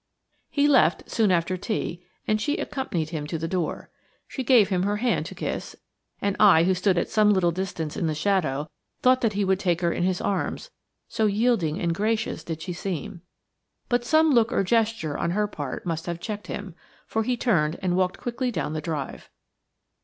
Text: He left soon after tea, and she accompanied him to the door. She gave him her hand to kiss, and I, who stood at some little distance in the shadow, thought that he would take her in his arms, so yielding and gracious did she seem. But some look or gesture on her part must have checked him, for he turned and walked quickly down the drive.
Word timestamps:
He 0.49 0.67
left 0.67 1.11
soon 1.11 1.29
after 1.31 1.55
tea, 1.57 2.03
and 2.27 2.41
she 2.41 2.57
accompanied 2.57 3.11
him 3.11 3.27
to 3.27 3.37
the 3.37 3.47
door. 3.47 3.91
She 4.27 4.43
gave 4.43 4.69
him 4.69 4.81
her 4.81 4.97
hand 4.97 5.27
to 5.27 5.35
kiss, 5.35 5.75
and 6.19 6.35
I, 6.39 6.63
who 6.63 6.73
stood 6.73 6.97
at 6.97 7.07
some 7.07 7.29
little 7.31 7.51
distance 7.51 7.95
in 7.95 8.07
the 8.07 8.15
shadow, 8.15 8.67
thought 9.03 9.21
that 9.21 9.33
he 9.33 9.45
would 9.45 9.59
take 9.59 9.81
her 9.81 9.91
in 9.91 10.01
his 10.01 10.19
arms, 10.19 10.71
so 11.07 11.27
yielding 11.27 11.79
and 11.79 11.93
gracious 11.93 12.43
did 12.43 12.63
she 12.63 12.73
seem. 12.73 13.21
But 13.89 14.03
some 14.03 14.31
look 14.31 14.51
or 14.51 14.63
gesture 14.63 15.19
on 15.19 15.29
her 15.37 15.45
part 15.45 15.85
must 15.85 16.07
have 16.07 16.19
checked 16.19 16.47
him, 16.47 16.73
for 17.05 17.21
he 17.21 17.37
turned 17.37 17.77
and 17.83 17.95
walked 17.95 18.17
quickly 18.17 18.49
down 18.49 18.73
the 18.73 18.81
drive. 18.81 19.29